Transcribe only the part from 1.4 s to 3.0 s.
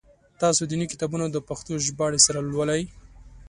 پښتو ژباړي سره لولی؟